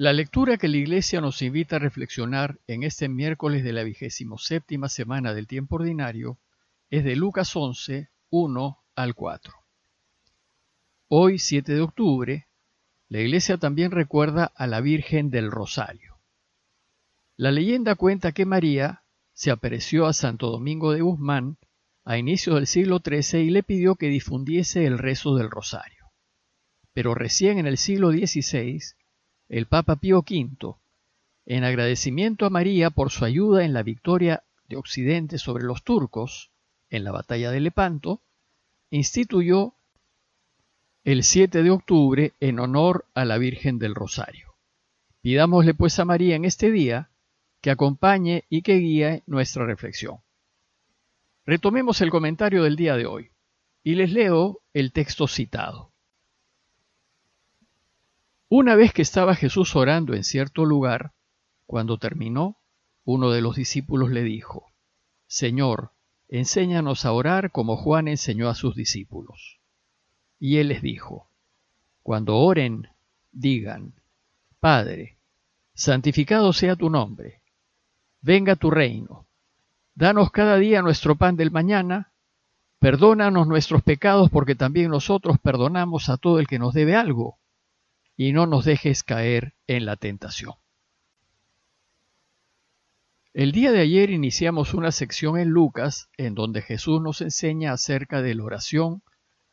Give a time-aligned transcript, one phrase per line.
[0.00, 4.38] La lectura que la Iglesia nos invita a reflexionar en este miércoles de la vigésimo
[4.38, 6.38] séptima semana del tiempo ordinario
[6.88, 9.54] es de Lucas 11, 1 al 4.
[11.08, 12.46] Hoy, 7 de octubre,
[13.08, 16.20] la Iglesia también recuerda a la Virgen del Rosario.
[17.36, 19.02] La leyenda cuenta que María
[19.32, 21.58] se apareció a Santo Domingo de Guzmán
[22.04, 26.12] a inicios del siglo XIII y le pidió que difundiese el rezo del Rosario.
[26.92, 28.78] Pero recién en el siglo XVI
[29.48, 30.74] el Papa Pío V,
[31.46, 36.50] en agradecimiento a María por su ayuda en la victoria de Occidente sobre los turcos
[36.90, 38.20] en la batalla de Lepanto,
[38.90, 39.74] instituyó
[41.04, 44.54] el 7 de octubre en honor a la Virgen del Rosario.
[45.22, 47.10] Pidámosle pues a María en este día
[47.62, 50.18] que acompañe y que guíe nuestra reflexión.
[51.46, 53.30] Retomemos el comentario del día de hoy
[53.82, 55.87] y les leo el texto citado.
[58.50, 61.12] Una vez que estaba Jesús orando en cierto lugar,
[61.66, 62.56] cuando terminó,
[63.04, 64.72] uno de los discípulos le dijo,
[65.26, 65.92] Señor,
[66.28, 69.60] enséñanos a orar como Juan enseñó a sus discípulos.
[70.38, 71.28] Y él les dijo,
[72.02, 72.88] Cuando oren,
[73.32, 73.92] digan,
[74.60, 75.18] Padre,
[75.74, 77.42] santificado sea tu nombre,
[78.22, 79.26] venga tu reino,
[79.94, 82.14] danos cada día nuestro pan del mañana,
[82.78, 87.38] perdónanos nuestros pecados porque también nosotros perdonamos a todo el que nos debe algo
[88.18, 90.54] y no nos dejes caer en la tentación.
[93.32, 98.20] El día de ayer iniciamos una sección en Lucas en donde Jesús nos enseña acerca
[98.20, 99.04] de la oración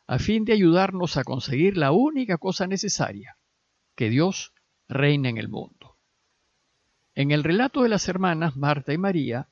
[0.07, 3.37] a fin de ayudarnos a conseguir la única cosa necesaria,
[3.95, 4.51] que Dios
[4.87, 5.95] reine en el mundo.
[7.13, 9.47] En el relato de las hermanas Marta y María,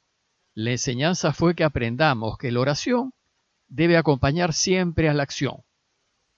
[0.56, 3.14] la enseñanza fue que aprendamos que la oración
[3.68, 5.58] debe acompañar siempre a la acción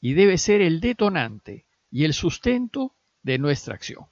[0.01, 1.65] y debe ser el detonante
[1.95, 2.93] y el sustento
[3.23, 4.07] de nuestra acción.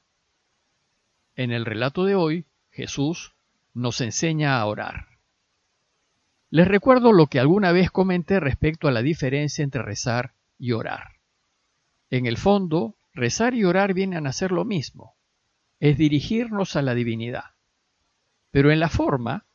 [1.36, 3.36] En el relato de hoy, Jesús
[3.74, 5.08] nos enseña a orar.
[6.50, 11.18] Les recuerdo lo que alguna vez comenté respecto a la diferencia entre rezar y orar.
[12.10, 15.18] En el fondo, rezar y orar vienen a ser lo mismo,
[15.82, 17.52] es dirigirnos a la divinidad.
[18.50, 19.46] Pero en la forma,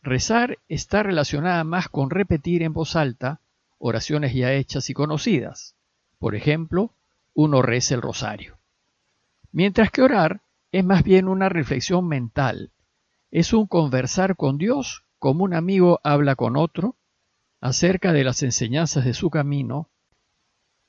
[0.00, 3.42] rezar está relacionada más con repetir en voz alta
[3.76, 5.76] oraciones ya hechas y conocidas.
[6.18, 6.94] Por ejemplo,
[7.34, 8.58] uno reza el rosario.
[9.52, 12.72] Mientras que orar es más bien una reflexión mental,
[13.30, 16.96] es un conversar con Dios como un amigo habla con otro
[17.60, 19.90] acerca de las enseñanzas de su camino,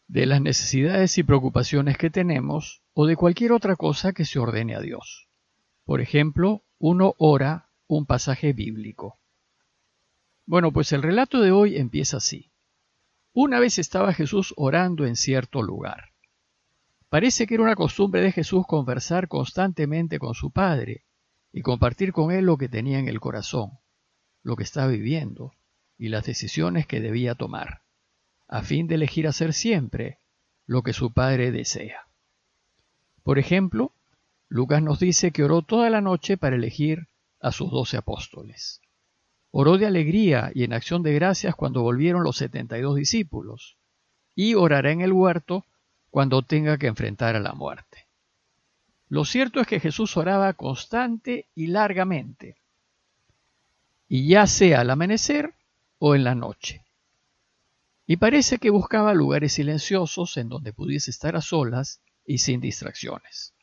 [0.07, 4.75] de las necesidades y preocupaciones que tenemos o de cualquier otra cosa que se ordene
[4.75, 5.27] a Dios.
[5.85, 9.19] Por ejemplo, uno ora un pasaje bíblico.
[10.45, 12.51] Bueno, pues el relato de hoy empieza así.
[13.33, 16.14] Una vez estaba Jesús orando en cierto lugar.
[17.09, 21.05] Parece que era una costumbre de Jesús conversar constantemente con su Padre
[21.51, 23.79] y compartir con él lo que tenía en el corazón,
[24.43, 25.53] lo que estaba viviendo
[25.97, 27.83] y las decisiones que debía tomar,
[28.47, 30.19] a fin de elegir hacer siempre
[30.65, 32.07] lo que su Padre desea.
[33.23, 33.93] Por ejemplo,
[34.49, 37.07] Lucas nos dice que oró toda la noche para elegir
[37.39, 38.81] a sus doce apóstoles.
[39.51, 43.77] Oró de alegría y en acción de gracias cuando volvieron los setenta y dos discípulos,
[44.35, 45.65] y orará en el huerto
[46.15, 48.05] cuando tenga que enfrentar a la muerte.
[49.09, 52.55] Lo cierto es que Jesús oraba constante y largamente,
[54.07, 55.55] y ya sea al amanecer
[55.99, 56.85] o en la noche.
[58.07, 63.53] Y parece que buscaba lugares silenciosos en donde pudiese estar a solas y sin distracciones.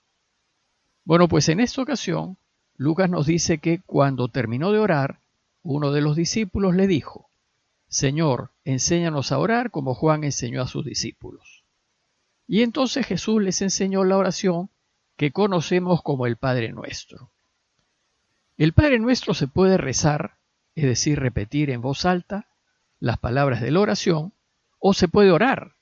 [1.07, 2.37] Bueno, pues en esta ocasión,
[2.77, 5.21] Lucas nos dice que cuando terminó de orar,
[5.63, 7.31] uno de los discípulos le dijo,
[7.89, 11.62] Señor, enséñanos a orar como Juan enseñó a sus discípulos.
[12.53, 14.69] Y entonces Jesús les enseñó la oración
[15.17, 17.33] que conocemos como el Padre Nuestro.
[18.59, 20.37] El Padre Nuestro se puede rezar,
[20.75, 22.51] es decir, repetir en voz alta
[23.01, 24.35] las palabras de la oración,
[24.79, 25.77] o se puede orar,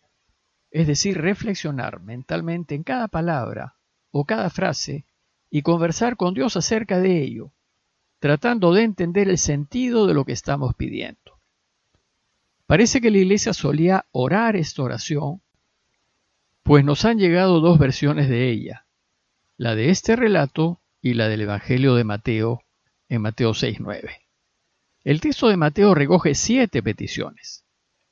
[0.70, 3.74] es decir, reflexionar mentalmente en cada palabra
[4.12, 5.06] o cada frase
[5.50, 7.52] y conversar con Dios acerca de ello,
[8.20, 11.40] tratando de entender el sentido de lo que estamos pidiendo.
[12.66, 15.42] Parece que la iglesia solía orar esta oración
[16.70, 18.86] pues nos han llegado dos versiones de ella,
[19.56, 22.62] la de este relato y la del Evangelio de Mateo
[23.08, 24.08] en Mateo 6.9.
[25.02, 27.66] El texto de Mateo recoge siete peticiones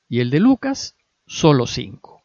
[0.09, 2.25] y el de Lucas solo cinco.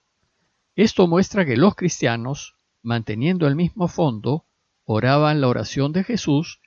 [0.74, 4.47] Esto muestra que los cristianos, manteniendo el mismo fondo,
[4.85, 6.62] oraban la oración de Jesús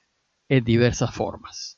[0.48, 1.76] en diversas formas.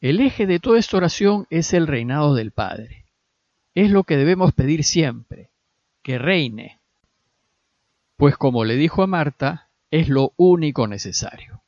[0.00, 3.04] El eje de toda esta oración es el reinado del Padre.
[3.74, 5.49] Es lo que debemos pedir siempre,
[6.02, 6.80] que reine.
[8.16, 11.62] Pues como le dijo a Marta, es lo único necesario.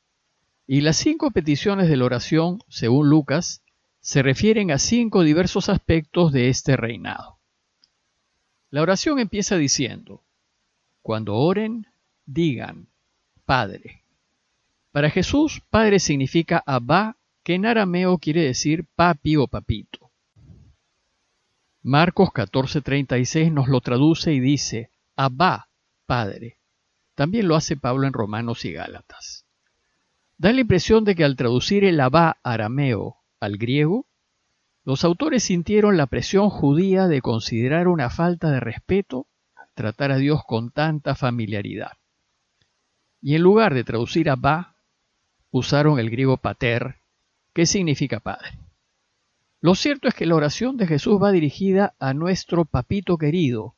[0.65, 3.63] Y las cinco peticiones de la oración, según Lucas,
[3.99, 7.39] se refieren a cinco diversos aspectos de este reinado.
[8.69, 10.23] La oración empieza diciendo,
[11.01, 11.87] cuando oren,
[12.25, 12.87] digan,
[13.45, 14.03] Padre.
[14.91, 20.02] Para Jesús, Padre significa Abba, que en arameo quiere decir papi o papito.
[21.85, 25.67] Marcos 14:36 nos lo traduce y dice, Abba,
[26.05, 26.57] Padre.
[27.13, 29.45] También lo hace Pablo en Romanos y Gálatas.
[30.37, 34.07] Da la impresión de que al traducir el Abba arameo al griego,
[34.85, 39.27] los autores sintieron la presión judía de considerar una falta de respeto
[39.73, 41.93] tratar a Dios con tanta familiaridad.
[43.21, 44.77] Y en lugar de traducir Abba,
[45.51, 47.01] usaron el griego pater,
[47.53, 48.62] que significa padre.
[49.63, 53.77] Lo cierto es que la oración de Jesús va dirigida a nuestro papito querido,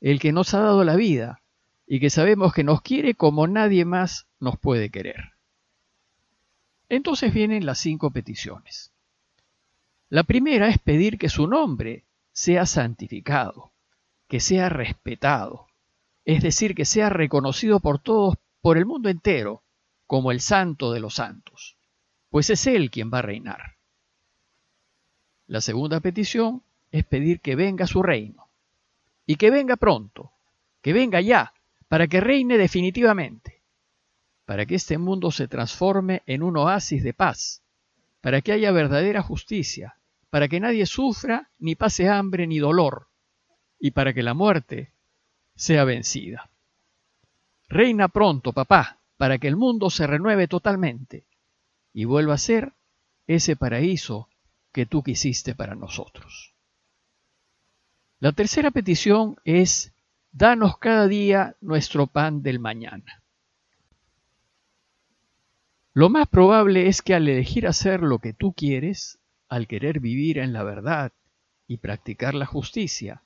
[0.00, 1.42] el que nos ha dado la vida
[1.86, 5.32] y que sabemos que nos quiere como nadie más nos puede querer.
[6.88, 8.94] Entonces vienen las cinco peticiones.
[10.08, 13.72] La primera es pedir que su nombre sea santificado,
[14.28, 15.66] que sea respetado,
[16.24, 19.64] es decir, que sea reconocido por todos, por el mundo entero,
[20.06, 21.76] como el santo de los santos,
[22.30, 23.75] pues es Él quien va a reinar.
[25.46, 28.48] La segunda petición es pedir que venga su reino,
[29.26, 30.32] y que venga pronto,
[30.82, 31.52] que venga ya,
[31.88, 33.62] para que reine definitivamente,
[34.44, 37.62] para que este mundo se transforme en un oasis de paz,
[38.20, 39.96] para que haya verdadera justicia,
[40.30, 43.06] para que nadie sufra, ni pase hambre ni dolor,
[43.78, 44.90] y para que la muerte
[45.54, 46.50] sea vencida.
[47.68, 51.24] Reina pronto, papá, para que el mundo se renueve totalmente.
[51.92, 52.72] Y vuelva a ser
[53.26, 54.28] ese paraíso
[54.76, 56.54] que tú quisiste para nosotros.
[58.18, 59.94] La tercera petición es,
[60.32, 63.22] danos cada día nuestro pan del mañana.
[65.94, 69.18] Lo más probable es que al elegir hacer lo que tú quieres,
[69.48, 71.14] al querer vivir en la verdad
[71.66, 73.22] y practicar la justicia,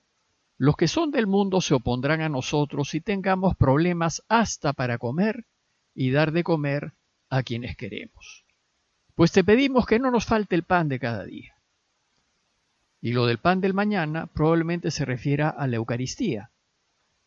[0.57, 5.47] los que son del mundo se opondrán a nosotros y tengamos problemas hasta para comer
[5.97, 6.93] y dar de comer
[7.29, 8.45] a quienes queremos.
[9.21, 11.55] Pues te pedimos que no nos falte el pan de cada día.
[13.03, 16.53] Y lo del pan del mañana probablemente se refiera a la Eucaristía,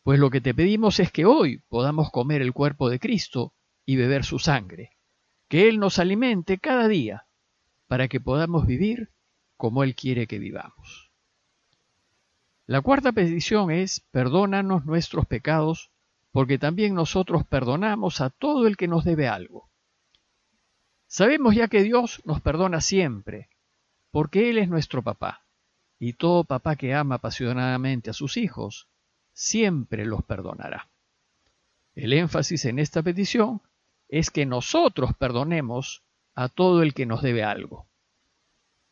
[0.02, 3.52] pues lo que te pedimos es que hoy podamos comer el cuerpo de Cristo
[3.86, 4.90] y beber su sangre,
[5.46, 7.26] que Él nos alimente cada día,
[7.86, 9.12] para que podamos vivir
[9.56, 11.12] como Él quiere que vivamos.
[12.66, 15.92] La cuarta petición es, perdónanos nuestros pecados,
[16.32, 19.70] porque también nosotros perdonamos a todo el que nos debe algo.
[21.14, 23.48] Sabemos ya que Dios nos perdona siempre,
[24.10, 25.44] porque Él es nuestro papá,
[26.00, 28.88] y todo papá que ama apasionadamente a sus hijos,
[29.32, 30.88] siempre los perdonará.
[31.94, 33.62] El énfasis en esta petición
[34.08, 36.02] es que nosotros perdonemos
[36.34, 37.86] a todo el que nos debe algo.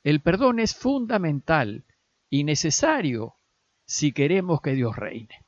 [0.04, 1.82] El perdón es fundamental
[2.30, 3.34] y necesario
[3.84, 5.44] si queremos que Dios reine.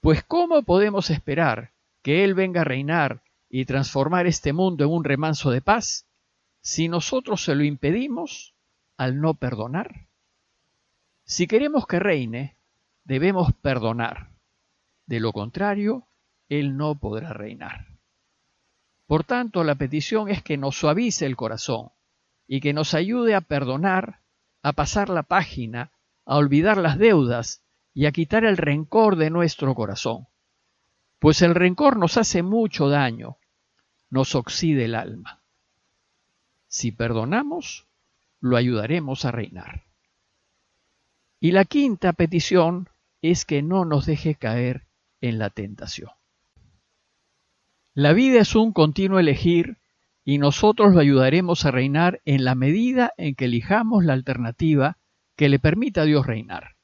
[0.00, 1.72] Pues ¿cómo podemos esperar
[2.02, 6.06] que Él venga a reinar y transformar este mundo en un remanso de paz
[6.60, 8.54] si nosotros se lo impedimos
[8.96, 10.08] al no perdonar?
[11.24, 12.56] Si queremos que reine,
[13.04, 14.30] debemos perdonar.
[15.06, 16.06] De lo contrario,
[16.48, 17.86] Él no podrá reinar.
[19.06, 21.90] Por tanto, la petición es que nos suavice el corazón
[22.46, 24.20] y que nos ayude a perdonar,
[24.62, 25.92] a pasar la página
[26.26, 27.62] a olvidar las deudas
[27.94, 30.26] y a quitar el rencor de nuestro corazón,
[31.26, 33.36] pues el rencor nos hace mucho daño,
[34.10, 35.40] nos oxide el alma.
[36.68, 37.88] Si perdonamos,
[38.38, 39.82] lo ayudaremos a reinar.
[41.40, 42.88] Y la quinta petición
[43.22, 44.86] es que no nos deje caer
[45.20, 46.10] en la tentación.
[47.92, 49.78] La vida es un continuo elegir
[50.24, 54.96] y nosotros lo ayudaremos a reinar en la medida en que elijamos la alternativa
[55.34, 56.75] que le permita a Dios reinar.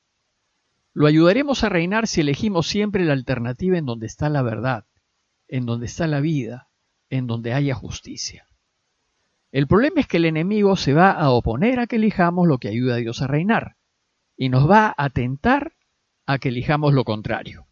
[0.95, 4.85] Lo ayudaremos a reinar si elegimos siempre la alternativa en donde está la verdad,
[5.49, 6.69] en donde está la vida,
[7.09, 8.47] en donde haya justicia.
[9.53, 12.69] El problema es que el enemigo se va a oponer a que elijamos lo que
[12.69, 13.77] ayuda a Dios a reinar
[14.37, 15.75] y nos va a tentar
[16.27, 17.67] a que elijamos lo contrario,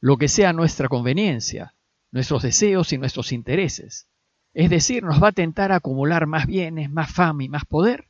[0.00, 1.74] lo que sea nuestra conveniencia,
[2.10, 4.08] nuestros deseos y nuestros intereses.
[4.52, 8.08] Es decir, nos va a tentar a acumular más bienes, más fama y más poder,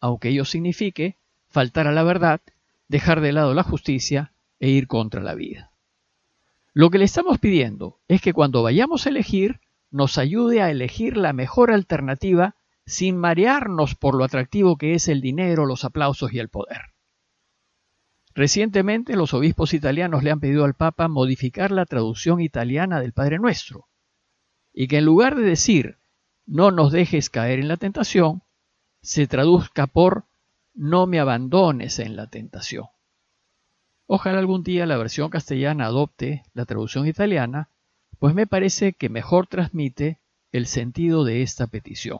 [0.00, 1.16] aunque ello signifique
[1.48, 2.40] faltar a la verdad,
[2.92, 5.72] dejar de lado la justicia e ir contra la vida.
[6.74, 11.16] Lo que le estamos pidiendo es que cuando vayamos a elegir, nos ayude a elegir
[11.16, 16.38] la mejor alternativa sin marearnos por lo atractivo que es el dinero, los aplausos y
[16.38, 16.92] el poder.
[18.34, 23.38] Recientemente los obispos italianos le han pedido al Papa modificar la traducción italiana del Padre
[23.38, 23.88] Nuestro
[24.70, 25.98] y que en lugar de decir
[26.44, 28.42] no nos dejes caer en la tentación,
[29.00, 30.26] se traduzca por
[30.74, 32.86] no me abandones en la tentación.
[34.06, 37.70] Ojalá algún día la versión castellana adopte la traducción italiana,
[38.18, 40.20] pues me parece que mejor transmite
[40.52, 42.18] el sentido de esta petición.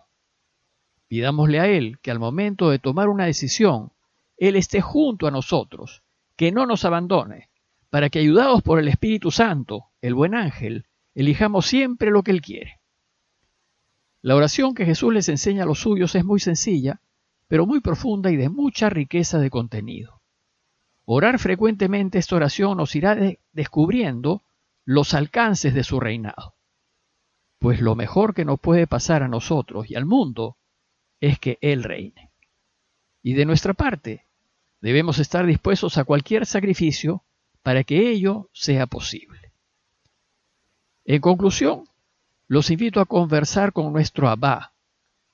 [1.09, 3.93] Pidámosle a Él que al momento de tomar una decisión,
[4.39, 6.03] Él esté junto a nosotros,
[6.37, 7.51] que no nos abandone,
[7.91, 12.41] para que ayudados por el Espíritu Santo, el buen ángel, elijamos siempre lo que Él
[12.41, 12.81] quiere.
[14.23, 17.03] La oración que Jesús les enseña a los suyos es muy sencilla,
[17.53, 20.23] pero muy profunda y de mucha riqueza de contenido.
[21.05, 23.15] Orar frecuentemente esta oración nos irá
[23.53, 24.41] descubriendo
[24.87, 26.55] los alcances de su reinado.
[27.59, 30.57] Pues lo mejor que nos puede pasar a nosotros y al mundo
[31.21, 32.31] es que Él reine.
[33.23, 34.25] Y de nuestra parte,
[34.81, 37.23] debemos estar dispuestos a cualquier sacrificio
[37.63, 39.53] para que ello sea posible.
[41.05, 41.85] En conclusión,
[42.49, 44.73] los invito a conversar con nuestro Abba,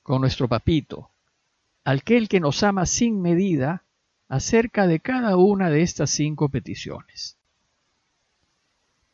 [0.02, 1.12] con nuestro papito,
[1.90, 3.83] aquel que nos ama sin medida
[4.28, 7.38] acerca de cada una de estas cinco peticiones,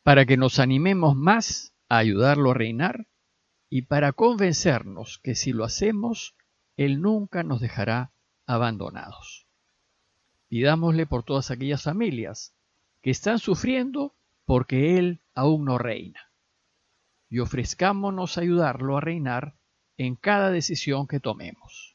[0.03, 3.07] para que nos animemos más a ayudarlo a reinar
[3.69, 6.35] y para convencernos que si lo hacemos,
[6.75, 8.11] Él nunca nos dejará
[8.45, 9.47] abandonados.
[10.49, 12.53] Pidámosle por todas aquellas familias
[13.01, 14.13] que están sufriendo
[14.43, 16.29] porque Él aún no reina
[17.29, 19.55] y ofrezcámonos ayudarlo a reinar
[19.95, 21.94] en cada decisión que tomemos.